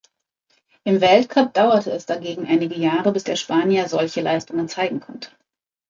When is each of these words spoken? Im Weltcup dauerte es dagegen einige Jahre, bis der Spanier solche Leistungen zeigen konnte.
Im 0.83 0.99
Weltcup 0.99 1.53
dauerte 1.53 1.91
es 1.91 2.07
dagegen 2.07 2.47
einige 2.47 2.73
Jahre, 2.73 3.11
bis 3.11 3.23
der 3.23 3.35
Spanier 3.35 3.87
solche 3.87 4.21
Leistungen 4.21 4.67
zeigen 4.67 4.99
konnte. 4.99 5.29